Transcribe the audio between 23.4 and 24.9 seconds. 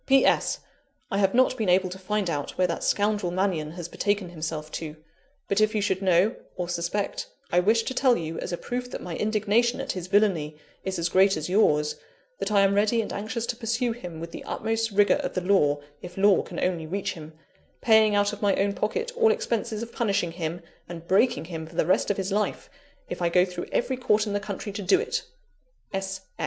through every court in the country to